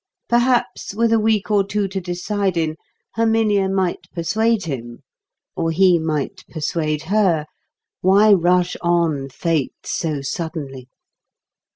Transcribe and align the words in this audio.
Perhaps, 0.27 0.95
with 0.95 1.13
a 1.13 1.19
week 1.19 1.51
or 1.51 1.63
two 1.63 1.87
to 1.89 2.01
decide 2.01 2.57
in, 2.57 2.75
Herminia 3.13 3.69
might 3.69 4.09
persuade 4.15 4.65
him; 4.65 5.03
or 5.55 5.69
he 5.69 5.99
might 5.99 6.43
persuade 6.49 7.03
her. 7.03 7.45
Why 7.99 8.33
rush 8.33 8.75
on 8.81 9.29
fate 9.29 9.75
so 9.83 10.23
suddenly? 10.23 10.89